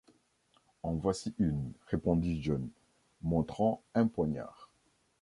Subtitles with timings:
[0.81, 2.67] En voici une, répondit John,
[3.21, 4.71] montrant un poignard.